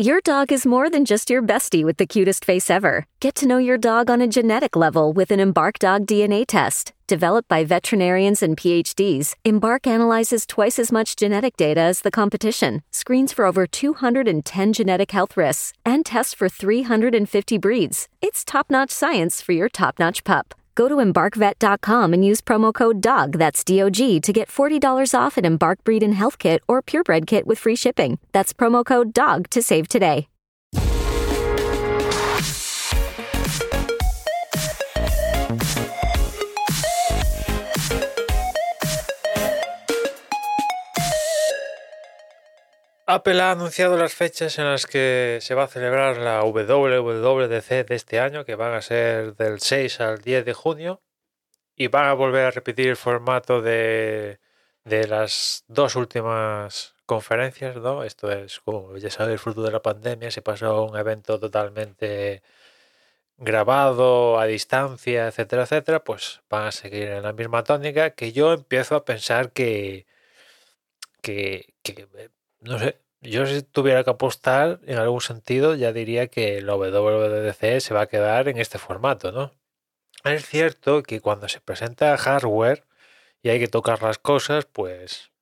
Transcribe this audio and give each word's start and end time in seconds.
Your 0.00 0.20
dog 0.20 0.52
is 0.52 0.64
more 0.64 0.88
than 0.88 1.04
just 1.04 1.28
your 1.28 1.42
bestie 1.42 1.84
with 1.84 1.96
the 1.96 2.06
cutest 2.06 2.44
face 2.44 2.70
ever. 2.70 3.04
Get 3.18 3.34
to 3.34 3.48
know 3.48 3.58
your 3.58 3.76
dog 3.76 4.08
on 4.08 4.20
a 4.20 4.28
genetic 4.28 4.76
level 4.76 5.12
with 5.12 5.32
an 5.32 5.40
Embark 5.40 5.80
Dog 5.80 6.06
DNA 6.06 6.44
test. 6.46 6.92
Developed 7.08 7.48
by 7.48 7.64
veterinarians 7.64 8.40
and 8.40 8.56
PhDs, 8.56 9.34
Embark 9.44 9.88
analyzes 9.88 10.46
twice 10.46 10.78
as 10.78 10.92
much 10.92 11.16
genetic 11.16 11.56
data 11.56 11.80
as 11.80 12.02
the 12.02 12.12
competition, 12.12 12.82
screens 12.92 13.32
for 13.32 13.44
over 13.44 13.66
210 13.66 14.72
genetic 14.72 15.10
health 15.10 15.36
risks, 15.36 15.72
and 15.84 16.06
tests 16.06 16.32
for 16.32 16.48
350 16.48 17.58
breeds. 17.58 18.06
It's 18.22 18.44
top 18.44 18.70
notch 18.70 18.90
science 18.90 19.42
for 19.42 19.50
your 19.50 19.68
top 19.68 19.98
notch 19.98 20.22
pup. 20.22 20.54
Go 20.78 20.86
to 20.86 20.94
embarkvet.com 20.94 22.14
and 22.14 22.24
use 22.24 22.40
promo 22.40 22.72
code 22.72 23.00
DOG, 23.00 23.32
that's 23.32 23.64
D 23.64 23.82
O 23.82 23.90
G, 23.90 24.20
to 24.20 24.32
get 24.32 24.46
$40 24.46 25.12
off 25.12 25.36
an 25.36 25.44
Embark 25.44 25.82
Breed 25.82 26.04
and 26.04 26.14
Health 26.14 26.38
Kit 26.38 26.62
or 26.68 26.82
Purebred 26.82 27.26
Kit 27.26 27.48
with 27.48 27.58
free 27.58 27.74
shipping. 27.74 28.20
That's 28.30 28.52
promo 28.52 28.84
code 28.84 29.12
DOG 29.12 29.50
to 29.50 29.60
save 29.60 29.88
today. 29.88 30.28
Apple 43.10 43.40
ha 43.40 43.52
anunciado 43.52 43.96
las 43.96 44.14
fechas 44.14 44.58
en 44.58 44.66
las 44.66 44.84
que 44.86 45.38
se 45.40 45.54
va 45.54 45.64
a 45.64 45.68
celebrar 45.68 46.18
la 46.18 46.44
WWDC 46.44 47.86
de 47.88 47.94
este 47.94 48.20
año, 48.20 48.44
que 48.44 48.54
van 48.54 48.74
a 48.74 48.82
ser 48.82 49.34
del 49.34 49.60
6 49.60 50.00
al 50.02 50.18
10 50.18 50.44
de 50.44 50.52
junio, 50.52 51.00
y 51.74 51.88
van 51.88 52.06
a 52.08 52.14
volver 52.14 52.46
a 52.46 52.50
repetir 52.50 52.88
el 52.88 52.96
formato 52.98 53.62
de, 53.62 54.40
de 54.84 55.08
las 55.08 55.64
dos 55.68 55.96
últimas 55.96 56.96
conferencias, 57.06 57.76
¿no? 57.76 58.04
Esto 58.04 58.30
es, 58.30 58.60
como 58.60 58.96
ya 58.98 59.10
sabéis, 59.10 59.40
fruto 59.40 59.62
de 59.62 59.72
la 59.72 59.82
pandemia, 59.82 60.30
se 60.30 60.42
pasó 60.42 60.84
un 60.84 60.96
evento 60.98 61.40
totalmente 61.40 62.42
grabado 63.38 64.38
a 64.38 64.46
distancia, 64.46 65.28
etcétera, 65.28 65.62
etcétera, 65.64 66.04
pues 66.04 66.42
van 66.50 66.66
a 66.66 66.72
seguir 66.72 67.08
en 67.08 67.22
la 67.22 67.32
misma 67.32 67.64
tónica 67.64 68.10
que 68.10 68.32
yo 68.32 68.52
empiezo 68.52 68.96
a 68.96 69.04
pensar 69.06 69.52
que, 69.52 70.06
que 71.22 71.74
no 72.60 72.78
sé, 72.78 73.00
yo 73.20 73.46
si 73.46 73.62
tuviera 73.62 74.04
que 74.04 74.10
apostar 74.10 74.80
en 74.86 74.98
algún 74.98 75.20
sentido, 75.20 75.74
ya 75.74 75.92
diría 75.92 76.28
que 76.28 76.60
la 76.62 76.74
WWDC 76.76 77.80
se 77.80 77.94
va 77.94 78.02
a 78.02 78.06
quedar 78.08 78.48
en 78.48 78.58
este 78.58 78.78
formato, 78.78 79.32
¿no? 79.32 79.52
Es 80.24 80.46
cierto 80.46 81.02
que 81.02 81.20
cuando 81.20 81.48
se 81.48 81.60
presenta 81.60 82.16
hardware 82.16 82.84
y 83.42 83.50
hay 83.50 83.60
que 83.60 83.68
tocar 83.68 84.02
las 84.02 84.18
cosas, 84.18 84.66
pues 84.66 85.32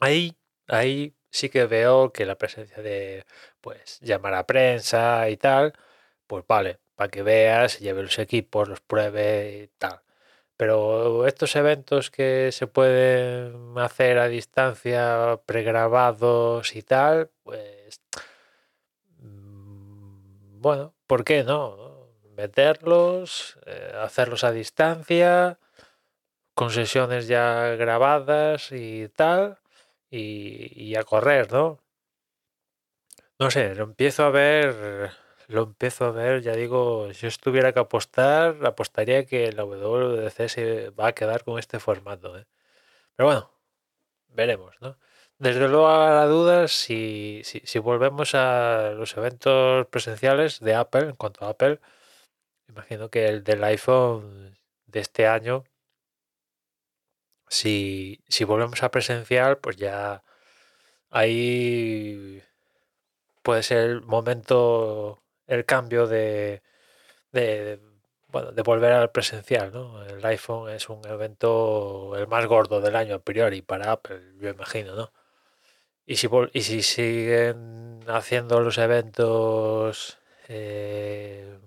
ahí, 0.00 0.36
ahí 0.68 1.16
sí 1.30 1.48
que 1.50 1.66
veo 1.66 2.12
que 2.12 2.26
la 2.26 2.38
presencia 2.38 2.82
de, 2.82 3.24
pues, 3.60 4.00
llamar 4.00 4.34
a 4.34 4.46
prensa 4.46 5.28
y 5.30 5.36
tal, 5.36 5.74
pues 6.26 6.44
vale, 6.48 6.80
para 6.96 7.10
que 7.10 7.22
veas, 7.22 7.80
lleve 7.80 8.02
los 8.02 8.18
equipos, 8.18 8.68
los 8.68 8.80
pruebe 8.80 9.64
y 9.64 9.68
tal. 9.78 10.02
Pero 10.56 11.26
estos 11.26 11.54
eventos 11.56 12.10
que 12.10 12.50
se 12.52 12.66
pueden 12.66 13.76
hacer 13.76 14.18
a 14.18 14.28
distancia, 14.28 15.38
pregrabados 15.44 16.74
y 16.74 16.82
tal, 16.82 17.30
pues 17.42 18.00
mm, 19.18 20.60
bueno, 20.60 20.94
¿por 21.06 21.24
qué 21.24 21.44
no? 21.44 22.08
Meterlos, 22.36 23.58
eh, 23.66 23.92
hacerlos 24.00 24.44
a 24.44 24.52
distancia, 24.52 25.58
con 26.54 26.70
sesiones 26.70 27.28
ya 27.28 27.76
grabadas 27.76 28.72
y 28.72 29.08
tal, 29.10 29.58
y, 30.10 30.72
y 30.90 30.96
a 30.96 31.04
correr, 31.04 31.52
¿no? 31.52 31.80
No 33.38 33.50
sé, 33.50 33.74
lo 33.74 33.84
empiezo 33.84 34.24
a 34.24 34.30
ver 34.30 35.10
lo 35.48 35.62
empiezo 35.64 36.06
a 36.06 36.10
ver, 36.12 36.42
ya 36.42 36.52
digo, 36.54 37.12
si 37.12 37.22
yo 37.22 37.28
estuviera 37.28 37.72
que 37.72 37.80
apostar, 37.80 38.64
apostaría 38.66 39.26
que 39.26 39.52
la 39.52 39.64
WWDC 39.64 40.48
se 40.48 40.90
va 40.90 41.08
a 41.08 41.12
quedar 41.14 41.44
con 41.44 41.58
este 41.58 41.78
formato. 41.80 42.38
¿eh? 42.38 42.46
Pero 43.16 43.26
bueno, 43.28 43.52
veremos, 44.28 44.76
¿no? 44.80 44.98
Desde 45.38 45.68
luego 45.68 45.88
a 45.88 46.10
la 46.10 46.26
duda, 46.26 46.68
si, 46.68 47.42
si, 47.44 47.60
si, 47.64 47.78
volvemos 47.78 48.34
a 48.34 48.92
los 48.96 49.16
eventos 49.16 49.86
presenciales 49.88 50.60
de 50.60 50.74
Apple, 50.74 51.10
en 51.10 51.16
cuanto 51.16 51.44
a 51.44 51.50
Apple, 51.50 51.80
imagino 52.68 53.10
que 53.10 53.28
el 53.28 53.44
del 53.44 53.62
iPhone 53.64 54.56
de 54.86 55.00
este 55.00 55.26
año, 55.26 55.64
si, 57.48 58.22
si 58.28 58.44
volvemos 58.44 58.82
a 58.82 58.90
presencial, 58.90 59.58
pues 59.58 59.76
ya 59.76 60.22
ahí 61.10 62.42
puede 63.42 63.62
ser 63.62 63.78
el 63.90 64.02
momento 64.02 65.22
el 65.46 65.64
cambio 65.64 66.06
de, 66.06 66.62
de, 67.32 67.80
bueno, 68.28 68.52
de 68.52 68.62
volver 68.62 68.92
al 68.92 69.10
presencial. 69.10 69.72
¿no? 69.72 70.04
El 70.04 70.24
iPhone 70.24 70.70
es 70.70 70.88
un 70.88 71.06
evento 71.06 72.14
el 72.16 72.26
más 72.28 72.46
gordo 72.46 72.80
del 72.80 72.96
año 72.96 73.16
a 73.16 73.18
priori 73.20 73.62
para 73.62 73.92
Apple, 73.92 74.20
yo 74.40 74.50
imagino. 74.50 74.94
¿no? 74.94 75.12
Y, 76.06 76.16
si, 76.16 76.28
y 76.52 76.62
si 76.62 76.82
siguen 76.82 78.00
haciendo 78.06 78.60
los 78.60 78.78
eventos 78.78 80.18
eh, 80.48 81.58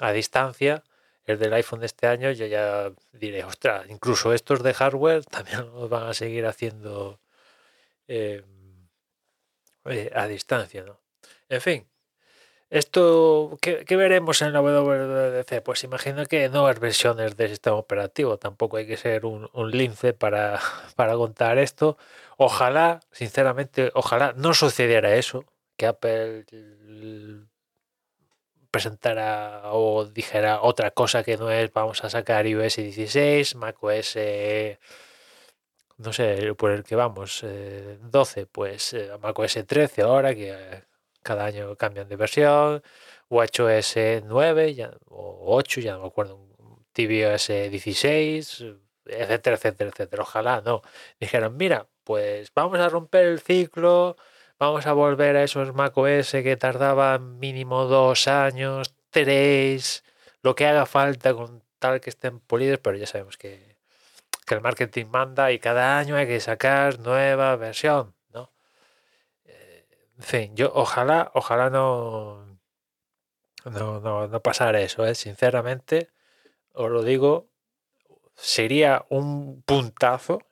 a 0.00 0.12
distancia, 0.12 0.84
el 1.26 1.38
del 1.38 1.52
iPhone 1.52 1.80
de 1.80 1.86
este 1.86 2.06
año, 2.06 2.30
yo 2.30 2.46
ya 2.46 2.90
diré, 3.12 3.44
ostras, 3.44 3.84
incluso 3.90 4.32
estos 4.32 4.62
de 4.62 4.72
hardware 4.72 5.24
también 5.30 5.66
los 5.72 5.88
van 5.90 6.08
a 6.08 6.14
seguir 6.14 6.46
haciendo 6.46 7.20
eh, 8.08 8.42
eh, 9.84 10.10
a 10.14 10.26
distancia. 10.26 10.84
¿no? 10.84 11.00
En 11.48 11.60
fin, 11.60 11.88
esto, 12.70 13.58
¿qué, 13.62 13.84
veremos 13.96 14.42
en 14.42 14.52
la 14.52 14.60
WWDC? 14.60 15.62
Pues 15.62 15.84
imagino 15.84 16.26
que 16.26 16.48
nuevas 16.50 16.78
versiones 16.80 17.36
del 17.36 17.48
sistema 17.50 17.76
operativo. 17.76 18.36
Tampoco 18.38 18.76
hay 18.76 18.86
que 18.86 18.96
ser 18.96 19.24
un, 19.24 19.48
lince 19.70 20.12
para, 20.12 20.60
para 20.96 21.14
contar 21.14 21.58
esto. 21.58 21.96
Ojalá, 22.36 23.00
sinceramente, 23.10 23.90
ojalá 23.94 24.34
no 24.36 24.54
sucediera 24.54 25.14
eso, 25.16 25.44
que 25.76 25.86
Apple 25.86 26.44
presentara 28.70 29.62
o 29.72 30.04
dijera 30.04 30.60
otra 30.62 30.90
cosa 30.90 31.22
que 31.24 31.36
no 31.36 31.50
es 31.50 31.72
vamos 31.72 32.04
a 32.04 32.10
sacar 32.10 32.46
iOS 32.46 32.76
16, 32.76 33.54
macOS, 33.56 34.18
no 35.96 36.12
sé, 36.12 36.54
por 36.54 36.70
el 36.72 36.84
que 36.84 36.96
vamos, 36.96 37.44
12, 37.44 38.40
eh, 38.40 38.46
pues 38.50 38.92
eh, 38.94 39.10
macOS 39.20 39.58
13 39.66 40.02
ahora, 40.02 40.34
que 40.34 40.84
cada 41.28 41.44
año 41.44 41.76
cambian 41.76 42.08
de 42.08 42.16
versión, 42.16 42.82
WatchOS 43.28 43.96
9 44.24 44.74
ya, 44.74 44.90
o 45.08 45.54
8, 45.56 45.80
ya 45.82 45.92
no 45.92 46.00
me 46.00 46.06
acuerdo, 46.08 46.40
tvOS 46.94 47.48
16, 47.70 48.64
etcétera, 49.04 49.56
etcétera, 49.56 49.90
etcétera. 49.90 50.22
Ojalá 50.22 50.62
no. 50.62 50.80
Dijeron, 51.20 51.56
mira, 51.56 51.86
pues 52.04 52.50
vamos 52.54 52.78
a 52.80 52.88
romper 52.88 53.26
el 53.26 53.40
ciclo, 53.40 54.16
vamos 54.58 54.86
a 54.86 54.92
volver 54.94 55.36
a 55.36 55.44
esos 55.44 55.74
macOS 55.74 56.32
que 56.32 56.56
tardaban 56.56 57.38
mínimo 57.38 57.84
dos 57.84 58.26
años, 58.26 58.94
tres, 59.10 60.04
lo 60.42 60.54
que 60.54 60.66
haga 60.66 60.86
falta 60.86 61.34
con 61.34 61.62
tal 61.78 62.00
que 62.00 62.10
estén 62.10 62.40
pulidos, 62.40 62.80
pero 62.80 62.96
ya 62.96 63.06
sabemos 63.06 63.36
que, 63.36 63.76
que 64.46 64.54
el 64.54 64.62
marketing 64.62 65.06
manda 65.06 65.52
y 65.52 65.58
cada 65.58 65.98
año 65.98 66.16
hay 66.16 66.26
que 66.26 66.40
sacar 66.40 66.98
nueva 67.00 67.54
versión. 67.56 68.17
Fin, 70.20 70.56
yo 70.56 70.72
ojalá, 70.74 71.30
ojalá 71.34 71.70
no, 71.70 72.58
no, 73.64 74.00
no, 74.00 74.26
no 74.26 74.42
pasara 74.42 74.80
eso, 74.80 75.06
¿eh? 75.06 75.14
sinceramente, 75.14 76.10
os 76.72 76.90
lo 76.90 77.02
digo, 77.02 77.48
sería 78.34 79.04
un 79.10 79.62
puntazo. 79.62 80.42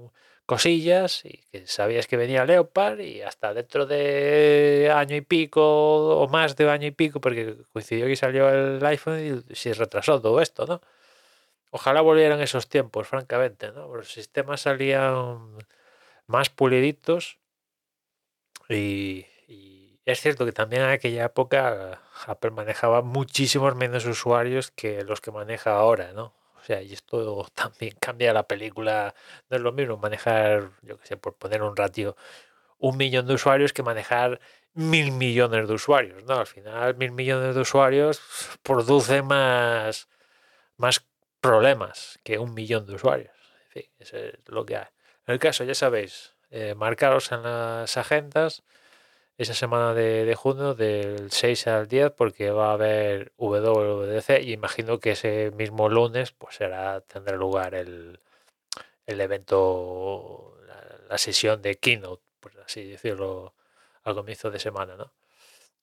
cosillas 0.53 1.25
y 1.25 1.39
que 1.51 1.67
sabías 1.67 2.07
que 2.07 2.19
venía 2.19 2.45
Leopard 2.45 3.01
y 3.01 3.23
hasta 3.23 3.55
dentro 3.55 3.87
de 3.87 4.93
año 4.95 5.17
y 5.17 5.23
pico 5.23 5.63
o 6.19 6.29
más 6.29 6.57
de 6.57 6.69
año 6.71 6.87
y 6.89 6.91
pico, 6.91 7.23
porque 7.23 7.57
coincidió 7.73 8.07
que 8.07 8.17
salió 8.17 8.51
el 8.51 8.85
iPhone 8.85 9.45
y 9.49 9.55
se 9.55 9.73
retrasó 9.73 10.21
todo 10.21 10.43
esto, 10.43 10.67
¿no? 10.67 10.83
Ojalá 11.71 12.03
volvieran 12.03 12.43
esos 12.43 12.69
tiempos, 12.69 13.09
francamente, 13.09 13.73
¿no? 13.73 13.97
Los 13.97 14.13
sistemas 14.13 14.61
salían 14.61 15.57
más 16.27 16.51
puliditos 16.51 17.39
y, 18.69 19.27
y 19.49 20.01
es 20.05 20.21
cierto 20.21 20.45
que 20.45 20.53
también 20.53 20.83
en 20.83 20.91
aquella 20.91 21.25
época 21.25 22.03
Apple 22.27 22.51
manejaba 22.51 23.01
muchísimos 23.01 23.75
menos 23.75 24.05
usuarios 24.05 24.71
que 24.71 25.03
los 25.03 25.23
que 25.23 25.31
maneja 25.31 25.77
ahora, 25.77 26.13
¿no? 26.13 26.35
O 26.63 26.65
sea, 26.65 26.81
y 26.81 26.93
esto 26.93 27.47
también 27.55 27.97
cambia 28.01 28.33
la 28.33 28.45
película. 28.47 29.15
No 29.51 29.57
es 29.57 29.63
lo 29.63 29.73
mismo 29.73 29.97
manejar, 29.97 30.71
yo 30.83 30.99
que 30.99 31.07
sé, 31.07 31.17
por 31.17 31.35
poner 31.35 31.63
un 31.63 31.77
ratio, 31.77 32.17
un 32.79 32.97
millón 32.97 33.27
de 33.27 33.35
usuarios 33.35 33.73
que 33.73 33.83
manejar 33.83 34.41
mil 34.75 35.13
millones 35.13 35.69
de 35.69 35.75
usuarios, 35.75 36.25
¿no? 36.25 36.35
Al 36.35 36.47
final, 36.47 36.97
mil 36.97 37.13
millones 37.13 37.55
de 37.55 37.61
usuarios 37.61 38.21
produce 38.63 39.23
más, 39.23 40.09
más 40.77 41.05
problemas 41.41 42.19
que 42.23 42.39
un 42.39 42.55
millón 42.55 42.87
de 42.87 42.95
usuarios. 42.95 43.35
En 43.67 43.71
fin, 43.83 43.91
eso 43.99 44.17
es 44.17 44.35
lo 44.47 44.65
que 44.65 44.77
hay. 44.77 44.87
En 45.27 45.35
el 45.35 45.39
caso, 45.39 45.65
ya 45.65 45.75
sabéis, 45.75 46.35
eh, 46.51 46.75
en 46.77 47.43
las 47.43 47.97
agendas 47.97 48.63
esa 49.43 49.55
semana 49.55 49.95
de, 49.95 50.35
junio 50.35 50.75
del 50.75 51.31
6 51.31 51.67
al 51.69 51.89
10 51.89 52.13
porque 52.13 52.51
va 52.51 52.71
a 52.71 52.73
haber 52.75 53.33
WWDC 53.39 54.41
y 54.43 54.53
imagino 54.53 54.99
que 55.01 55.13
ese 55.13 55.51
mismo 55.53 55.89
lunes 55.89 56.33
pues 56.33 56.57
será 56.57 57.01
tendrá 57.01 57.37
lugar 57.37 57.75
el, 57.75 58.21
el 59.07 59.21
evento 59.21 60.57
la, 60.67 61.09
la, 61.09 61.19
sesión 61.19 61.63
de 61.63 61.77
keynote 61.77 62.23
por 62.41 62.53
así 62.61 62.85
decirlo 62.85 63.55
al 64.05 64.15
comienzo 64.15 64.51
de 64.51 64.59
semana 64.59 64.97
¿no? 64.97 65.13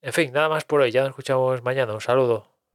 en 0.02 0.14
fin 0.14 0.32
nada 0.34 0.50
más 0.50 0.66
por 0.66 0.82
hoy. 0.82 0.92
Ya 0.92 1.02
nos 1.02 1.10
escuchamos 1.12 1.64
mañana. 1.64 1.94
Un 1.94 2.02
saludo 2.02 2.59